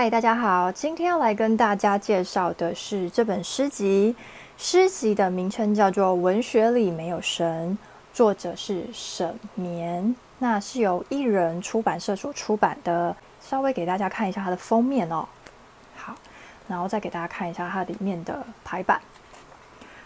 [0.00, 4.14] 嗨，大家好，今天要来跟大家介绍的是这本诗集。
[4.56, 7.76] 诗集的名称叫做《文学里没有神》，
[8.14, 13.16] 作者是沈绵，那是由一人出版社所出版的。
[13.42, 15.26] 稍微给大家看一下它的封面哦。
[15.96, 16.14] 好，
[16.68, 19.00] 然后再给大家看一下它里面的排版。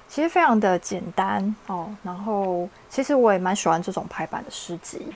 [0.09, 5.07] 其实非常的简单哦，然后其实我也蛮喜欢这种排版的诗集。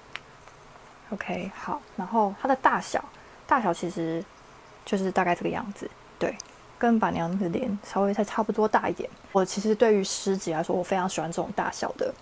[1.08, 3.02] OK，好，然后它的大小，
[3.46, 4.22] 大小其实
[4.86, 6.34] 就是大概这个样子，对，
[6.78, 9.10] 跟板娘的脸稍微再差不多大一点。
[9.32, 12.14] 我其实对于诗集来说，我非常喜欢这种大小的。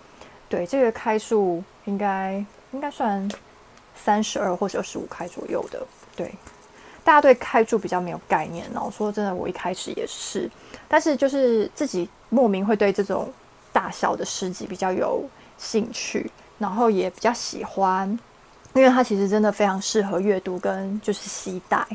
[0.49, 3.31] 对，这个开数应该应该算
[3.95, 5.87] 三十二或者二十五开左右的。
[6.17, 6.35] 对，
[7.05, 8.91] 大家对开数比较没有概念哦。
[8.91, 10.51] 说真的，我一开始也是，
[10.89, 12.09] 但是就是自己。
[12.31, 13.33] 莫名会对这种
[13.73, 15.23] 大小的诗集比较有
[15.57, 18.09] 兴趣，然后也比较喜欢，
[18.73, 21.87] 因为它其实真的非常适合阅读跟就是携带。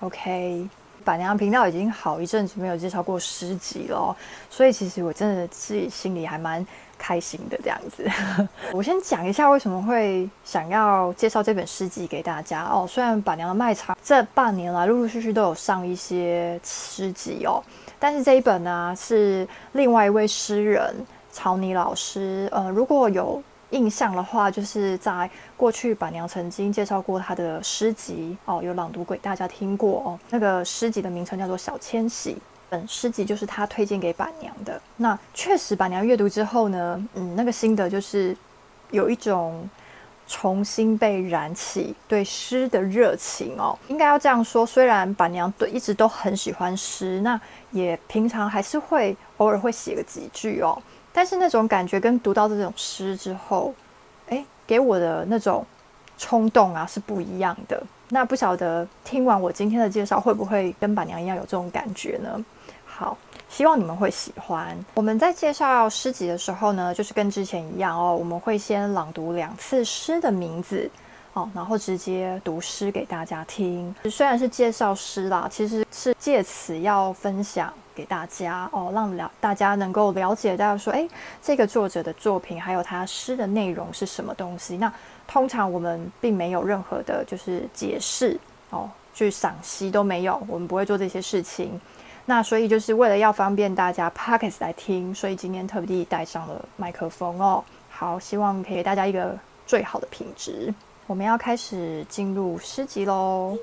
[0.00, 0.68] OK，
[1.04, 4.16] 板娘频道已经好一阵子没有介绍过诗集了，
[4.48, 6.64] 所以其实我真的自己心里还蛮
[6.96, 8.08] 开心的这样子。
[8.72, 12.86] 我先讲一下为什么会想要介绍这本诗集给大家哦。
[12.88, 17.60] 虽然板娘的卖场这半年来陆陆续续都有上一些诗集哦。
[17.98, 20.94] 但是这一本呢，是另外一位诗人
[21.32, 22.48] 曹妮老师。
[22.52, 30.20] 呃，如果有印象的话，就是在过去板娘曾经介绍过他的诗集哦，有朗读给大家听过哦。
[30.30, 32.34] 那个诗集的名称叫做《小迁徙》，
[32.68, 34.80] 本诗集就是他推荐给板娘的。
[34.96, 38.36] 那确实，板娘阅读之后呢，嗯，那个心得就是
[38.90, 39.68] 有一种。
[40.30, 44.66] 重新被燃起对诗的热情哦，应该要这样说。
[44.66, 50.76] 虽然板娘对一直都很喜欢诗，那也平常还是会偶尔会写个几句哦。
[51.18, 53.74] 但是那种感觉跟读到这种诗之后，
[54.28, 55.66] 诶，给我的那种
[56.16, 57.82] 冲动啊是不一样的。
[58.10, 62.44] 那不晓得听完我今天的介绍，会不会跟板娘一样有这种感觉呢？
[62.86, 63.18] 好。
[63.50, 64.78] 希望你们会喜欢。
[64.94, 70.88] 我们在介绍诗集的时候呢，就是跟之前一样哦，我们会先朗读两次诗的名字
[71.38, 73.94] 哦，然后直接读诗给大家听。
[74.10, 81.08] 虽然是介绍诗啦，其实是借此要分享给大家哦，让了大家能够了解到说，诶，
[81.40, 84.76] 这个作者的作品还有他诗的内容是什么东西。
[84.78, 84.92] 那
[85.28, 88.36] 通常我们并没有任何的，就是解释
[88.70, 91.80] 哦，去赏析都没有，我们不会做这些事情。
[92.26, 97.62] 那所以就是为了要方便大家 Podcast 来听，所以今天特地带上了麦克风哦。
[97.90, 100.74] 好，希望可以给大家一个最好的品质。
[101.08, 103.56] 我们要开始进入诗集喽。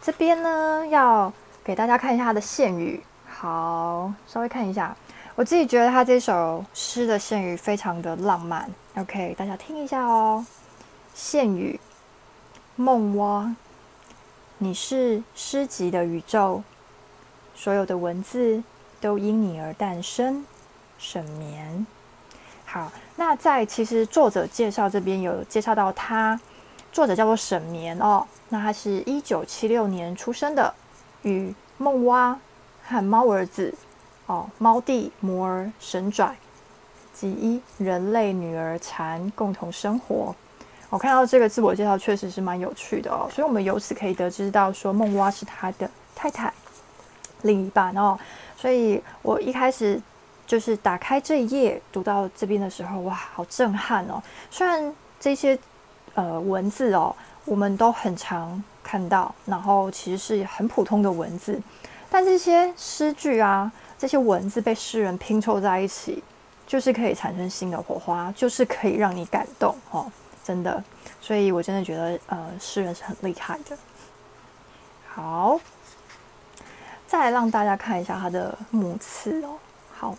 [0.00, 1.30] 这边呢，要
[1.62, 3.02] 给大家看一下它的线语。
[3.26, 4.96] 好，稍微看一下，
[5.34, 8.68] 我自己觉得他这首诗的线语非常的浪漫。
[8.96, 10.44] OK，大家听一下哦。
[11.14, 11.78] 线语：
[12.76, 13.54] 梦蛙，
[14.56, 16.62] 你是诗集的宇宙。
[17.54, 18.62] 所有的文字
[18.98, 20.46] 都因你而诞生，
[20.98, 21.86] 沈眠。
[22.64, 26.40] 好，那在其实作者介绍这边有介绍到他，
[26.98, 28.26] 作者叫做沈绵哦。
[28.48, 30.74] 那他是一九七六年出生的，
[31.22, 32.36] 与梦蛙
[32.82, 33.72] 和猫儿子
[34.26, 36.36] 哦，猫弟、摩儿、神拽
[37.14, 40.34] 及一人类女儿蝉共同生活。
[40.90, 46.52] 我看到这个自我介绍确实是蛮有趣的哦，所以我们由此可以得知到说梦蛙是他的太太。
[47.42, 48.18] 另一半哦，
[48.56, 50.02] 所以我一开始
[50.48, 54.20] 就是打开这一页读到这边的时候，哇，好震撼哦！
[54.50, 55.56] 虽然这些
[56.14, 57.14] 呃文字哦，
[57.44, 61.60] 我们都很常看到，然后其实是很普通的文字，
[62.10, 66.22] 但这些诗句啊，这些文字被诗人拼凑在一起，
[66.66, 70.10] 就是可以产生新的火花，就是可以让你感动哦，
[70.44, 70.82] 真的。
[71.20, 73.76] 所以我真的觉得呃，诗人是很厉害的。
[75.08, 75.60] 好。
[77.10, 79.56] 再来让大家看一下他的母次哦。
[79.96, 80.14] 好，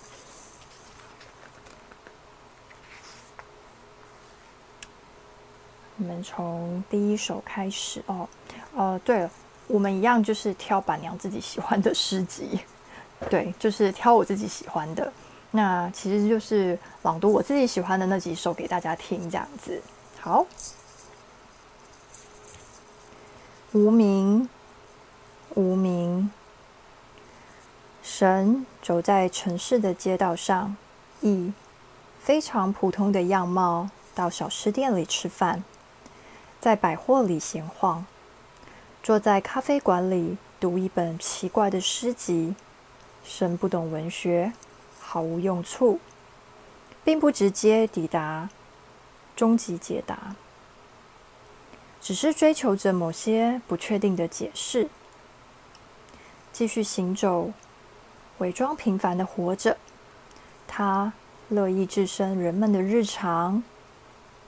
[5.99, 8.27] 我们从第一首开始哦。
[8.75, 9.29] 呃，对了，
[9.67, 12.61] 我们一样就是挑板娘自己喜欢的诗集，
[13.29, 15.11] 对，就是挑我自己喜欢的。
[15.51, 19.81] 那其实就是朗读我自己喜欢的那几首给大家听，这样子。
[20.21, 20.45] 好，
[23.73, 24.47] 无名，
[25.55, 26.31] 无名。
[28.01, 30.77] 神走在城市的街道上，
[31.21, 31.51] 以
[32.21, 35.63] 非常普通的样貌到小吃店里吃饭，
[36.61, 38.05] 在百货里闲晃，
[39.01, 42.53] 坐在咖啡馆里读一本奇怪的诗集。
[43.23, 44.51] 神不懂文学，
[44.99, 45.99] 毫无用处，
[47.03, 48.49] 并不直接抵达
[49.37, 50.35] 终极解答，
[52.01, 54.89] 只是追求着某些不确定的解释。
[56.51, 57.53] 继续行走，
[58.39, 59.77] 伪装平凡的活着。
[60.67, 61.13] 他
[61.47, 63.63] 乐意置身人们的日常，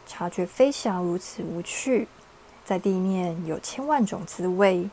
[0.05, 2.07] 察觉飞翔如此无趣，
[2.65, 4.89] 在地面有千万种滋味。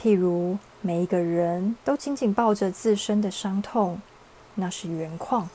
[0.00, 4.00] 譬如每一个人都紧紧抱着自身的伤痛，
[4.56, 5.48] 那是原矿。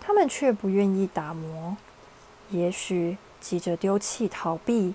[0.00, 1.76] 他们却不愿意打磨，
[2.50, 4.94] 也许急着丢弃逃避，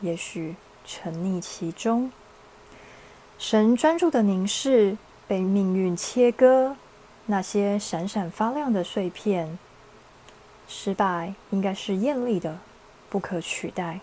[0.00, 2.10] 也许沉溺其中。
[3.38, 4.96] 神专注的凝视，
[5.26, 6.76] 被命运切割。
[7.26, 9.58] 那些闪闪发亮的碎片，
[10.74, 12.58] 失败应该是艳丽的，
[13.10, 14.00] 不可取代。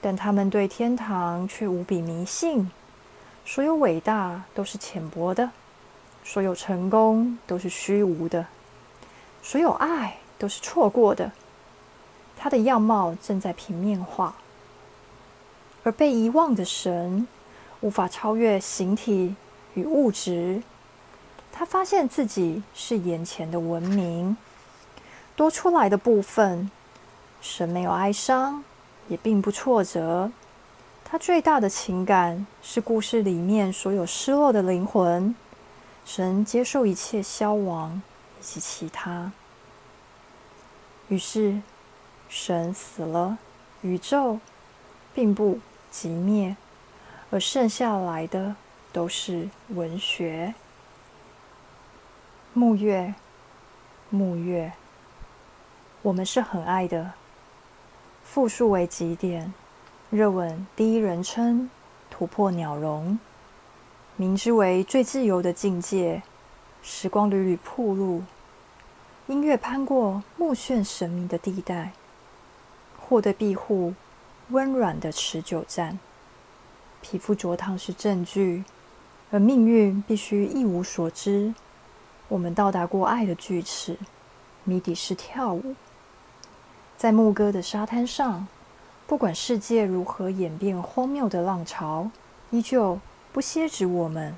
[0.00, 2.70] 但他们对天堂却无比迷信。
[3.44, 5.50] 所有伟大都是浅薄的，
[6.24, 8.46] 所有成功都是虚无的，
[9.42, 11.30] 所有爱都是错过的。
[12.38, 14.36] 他的样貌正在平面化，
[15.82, 17.28] 而被遗忘的神
[17.80, 19.36] 无法超越形体
[19.74, 20.62] 与物质。
[21.52, 24.36] 他发现自己是眼前的文明，
[25.36, 26.70] 多出来的部分，
[27.40, 28.64] 神没有哀伤，
[29.08, 30.30] 也并不挫折。
[31.04, 35.34] 他最大的情感是故事里面所有失落的灵魂。
[36.04, 38.02] 神接受一切消亡
[38.40, 39.32] 以及其他。
[41.08, 41.60] 于是，
[42.28, 43.38] 神死了，
[43.82, 44.38] 宇宙
[45.14, 45.60] 并不
[45.92, 46.56] 寂灭，
[47.30, 48.56] 而剩下来的
[48.92, 50.54] 都是文学。
[52.52, 53.14] 木月，
[54.10, 54.72] 木月，
[56.04, 57.12] 我们是很爱的。
[58.24, 59.54] 复数为极点，
[60.10, 61.70] 热吻第一人称，
[62.10, 63.18] 突破鸟笼，
[64.16, 66.22] 明之为最自由的境界。
[66.82, 68.22] 时光屡屡暴露，
[69.28, 71.92] 音乐攀过目眩神迷的地带，
[73.00, 73.94] 获得庇护，
[74.50, 75.98] 温软的持久战。
[77.00, 78.64] 皮肤灼烫是证据，
[79.30, 81.54] 而命运必须一无所知。
[82.28, 83.96] 我们到达过爱的锯齿，
[84.64, 85.74] 谜底是跳舞，
[87.04, 88.48] 在牧歌的沙滩上，
[89.06, 92.10] 不管世界如何演变，荒谬的浪潮
[92.48, 92.98] 依旧
[93.30, 93.84] 不歇止。
[93.84, 94.34] 我们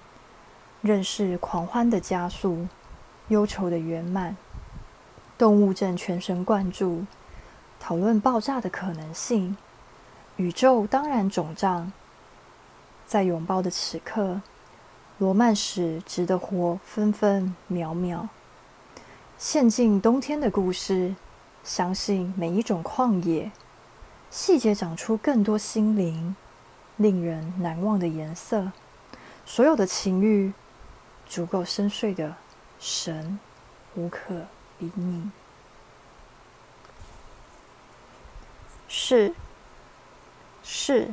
[0.83, 2.67] 认识狂欢的加速，
[3.29, 4.37] 忧愁的圆满。
[5.39, 7.05] 动物正全神贯注，
[7.79, 9.57] 讨论爆炸的可能性。
[10.35, 11.93] 宇宙当然肿胀，
[13.07, 14.41] 在拥抱的此刻。
[15.19, 18.29] 罗曼史值得活分分秒秒，
[19.39, 21.15] 陷进冬天的故事，
[21.67, 23.51] 相信每一种旷野，
[24.31, 26.37] 细节长出更多心灵，
[26.97, 28.71] 令人难忘的颜色。
[29.45, 30.53] 所有的情欲，
[31.27, 32.37] 足够深邃的
[32.79, 33.41] 神，
[33.97, 34.47] 无可
[34.79, 35.29] 比拟。
[38.87, 39.35] 是，
[40.63, 41.13] 是。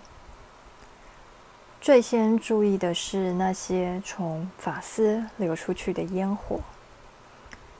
[1.81, 6.59] 最先注意的是那些从发丝流出去的烟火，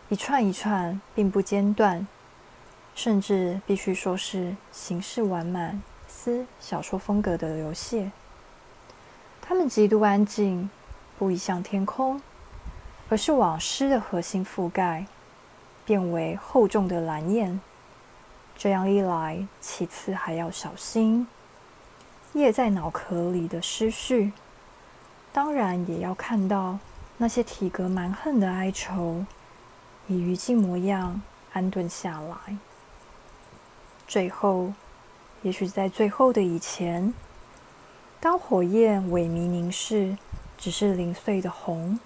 [0.09, 2.05] 一串一串，并不间断，
[2.95, 8.11] 甚至必须说是形式完满、似小说风格的流泻。
[9.41, 10.69] 它们极度安静，
[11.17, 12.21] 不移向天空，
[13.09, 15.05] 而是往诗的核心覆盖，
[15.85, 17.59] 变为厚重的蓝焰。
[18.55, 21.27] 这样一来，其次还要小心。
[22.33, 24.31] 夜在脑壳里的思绪，
[25.31, 26.79] 当然也要看到
[27.17, 29.25] 那些体格蛮横的哀愁，
[30.07, 31.21] 以余烬模样
[31.51, 32.57] 安顿下来。
[34.13, 34.71] 最后，
[35.41, 37.15] 也许在最后的以前，
[38.19, 40.15] 当火焰萎靡凝视，
[40.55, 41.99] 只是零碎的红，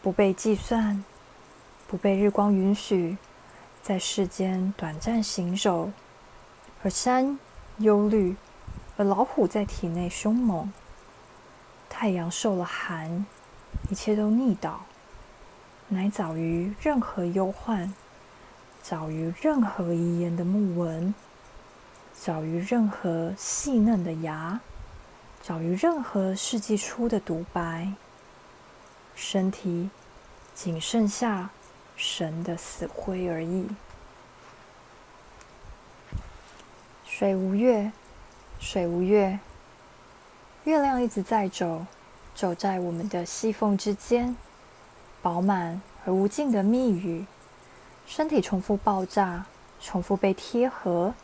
[0.00, 1.04] 不被计算，
[1.86, 3.18] 不被日光允许，
[3.82, 5.90] 在世间短暂行走，
[6.82, 7.38] 而山
[7.76, 8.34] 忧虑。
[8.96, 10.72] 而老虎在体内凶猛，
[11.90, 13.26] 太阳受了寒，
[13.90, 14.80] 一切都逆倒，
[15.88, 17.92] 乃早于任何忧患，
[18.84, 21.14] 早于任何遗言的木纹，
[22.12, 24.60] 早于任何细嫩的芽，
[25.40, 27.90] 早于任何世纪初的独白。
[29.14, 29.88] 身体
[30.54, 31.48] 仅剩下
[31.96, 33.68] 神的死灰而已。
[37.06, 37.90] 水无月。
[38.60, 39.38] 水无月，
[40.64, 41.86] 月亮一直在走，
[42.34, 44.36] 走在我们的细缝之间，
[45.22, 47.24] 饱满而无尽的密语。
[48.06, 49.46] 身体重复爆炸，
[49.80, 51.14] 重复被贴合，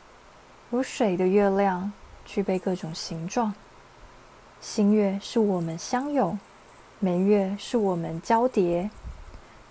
[0.70, 1.92] 如水的月亮，
[2.24, 3.54] 具备各种形状。
[4.60, 6.38] 新月是我们相拥，
[6.98, 8.90] 满月是我们交叠，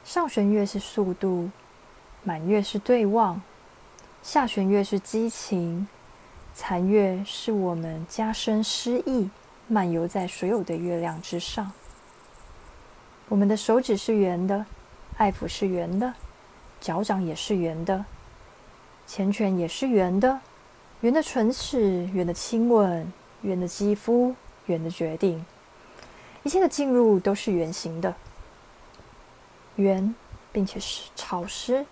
[0.04, 1.50] 上弦月是速度，
[2.24, 3.42] 满月是对望，
[4.24, 5.88] 下弦月是激情。
[6.54, 9.30] 残月是我们加深诗意，
[9.68, 11.72] 漫游在所有的月亮之上。
[13.30, 14.66] 我们的手指是圆的，
[15.18, 16.14] 爱抚是圆的，
[16.80, 18.06] 脚掌也是圆的，
[19.06, 20.40] 前拳也是圆的，
[21.02, 25.46] 圆的唇齿，圆的亲吻，圆的肌肤，圆的决定，
[26.44, 28.16] 一切的进入都是圆形的，
[29.76, 30.14] 圆，
[30.52, 31.86] 并且是潮湿。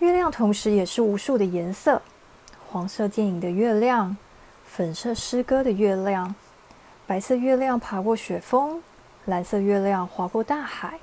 [0.00, 2.02] 月亮同时也是无数的颜色，
[2.68, 4.16] 黄色电影的月亮，
[4.66, 6.34] 粉色诗歌的月亮。
[7.06, 8.82] 白色月亮爬过雪峰，
[9.26, 10.98] 蓝色月亮划过大海，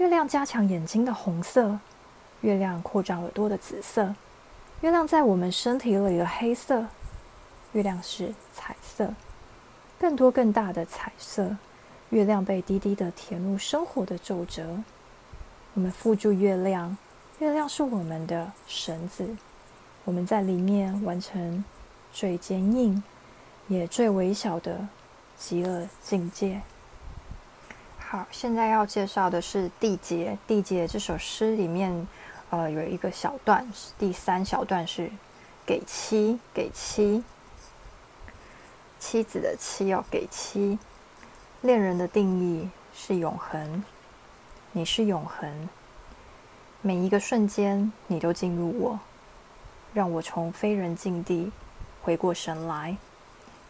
[0.00, 1.78] 月亮加强眼睛的红色，
[2.40, 4.14] 月亮扩张耳朵的紫色，
[4.80, 6.86] 月亮在我们身体里的黑色，
[7.72, 9.12] 月亮是彩色，
[9.98, 11.54] 更多更大的彩色，
[12.08, 14.82] 月亮被滴滴的填入生活的皱褶，
[15.74, 16.96] 我们附住月亮，
[17.38, 19.36] 月亮是我们的绳子，
[20.06, 21.62] 我们在里面完成
[22.10, 23.02] 最坚硬
[23.68, 24.88] 也最微小的。
[25.36, 26.60] 极乐境界。
[28.12, 30.36] 好，现在要介绍的是缔结。
[30.48, 32.08] 缔结这首诗里面，
[32.50, 33.64] 呃，有一个小段，
[33.96, 35.08] 第三小段是
[35.64, 37.22] 给妻，给妻，
[38.98, 40.76] 妻子的妻要给妻。
[41.60, 43.84] 恋人的定义是永恒，
[44.72, 45.68] 你是永恒，
[46.82, 48.98] 每一个瞬间你都进入我，
[49.94, 51.52] 让我从非人境地
[52.02, 52.96] 回过神来。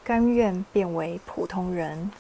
[0.03, 2.11] 甘愿变为普通人，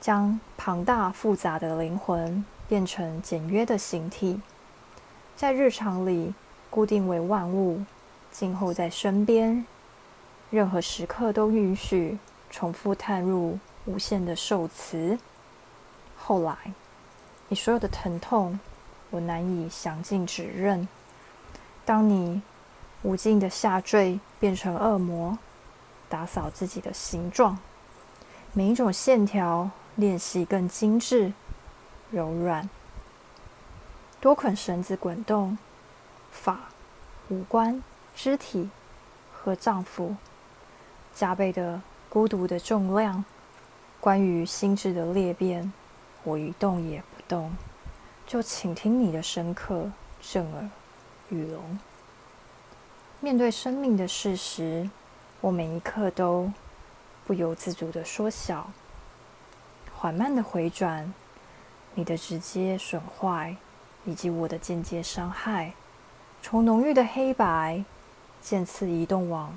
[0.00, 4.40] 将庞大复杂的灵魂变成简约的形体，
[5.36, 6.34] 在日常里
[6.70, 7.84] 固定为万物，
[8.32, 9.66] 静候在身边，
[10.50, 15.18] 任何时刻都允许重复探入无限的受词。
[16.16, 16.56] 后来，
[17.48, 18.58] 你所有的疼痛，
[19.10, 20.88] 我难以详尽指认。
[21.84, 22.40] 当你
[23.02, 25.38] 无尽的下坠，变成恶魔。
[26.08, 27.58] 打扫自己的形状，
[28.52, 31.32] 每一种线条练习更精致、
[32.10, 32.68] 柔软。
[34.20, 35.58] 多捆绳子滚动，
[36.32, 36.58] 发、
[37.28, 37.82] 五官、
[38.16, 38.70] 肢体
[39.32, 40.16] 和脏腑，
[41.14, 43.24] 加倍的孤独的重量。
[44.00, 45.72] 关于心智的裂变，
[46.24, 47.52] 我一动也不动，
[48.26, 49.90] 就倾听你的深刻、
[50.20, 50.68] 震耳
[51.28, 51.78] 欲聋。
[53.20, 54.88] 面对生命的事实。
[55.42, 56.52] 我每一刻都
[57.26, 58.70] 不由自主的缩小，
[60.00, 61.12] 缓慢的回转，
[61.94, 63.54] 你的直接损坏，
[64.06, 65.74] 以及我的间接伤害，
[66.40, 67.84] 从浓郁的黑白
[68.40, 69.54] 渐次移动往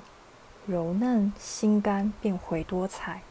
[0.66, 3.22] 柔嫩、心甘变回多彩。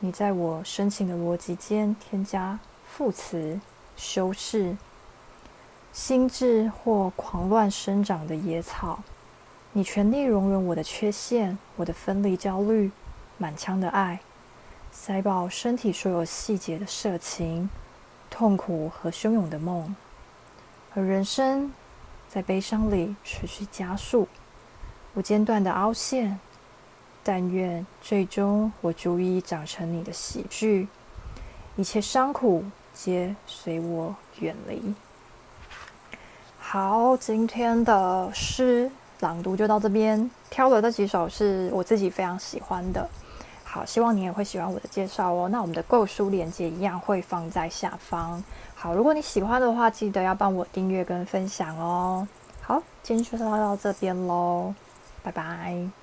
[0.00, 3.58] 你在我深情的逻辑间添加副词、
[3.96, 4.76] 修饰，
[5.94, 9.00] 心智或狂乱生长的野草。
[9.72, 12.90] 你全力容忍我的缺陷，我的分离焦虑，
[13.38, 14.20] 满腔的爱，
[15.00, 17.70] 塞爆身体所有细节的色情、
[18.28, 19.94] 痛苦和汹涌的梦，
[20.92, 21.72] 而人生
[22.28, 24.26] 在悲伤里持续加速，
[25.14, 26.40] 不间断的凹陷。
[27.22, 30.88] 但愿最终我足以长成你的喜剧，
[31.76, 34.94] 一切伤苦皆随我远离。
[36.58, 38.90] 好，今天的诗。
[39.20, 43.08] 朗读就到这边，挑了这几首是我自己非常喜欢的。
[43.78, 45.48] 好，希望你也会喜欢我的介绍哦。
[45.48, 48.42] 那我们的购书链接一样会放在下方。
[48.74, 52.26] 好，如果你喜欢的话，记得要帮我订阅跟分享哦。
[52.60, 54.74] 好，今天就到这边喽，
[55.22, 55.97] 拜拜。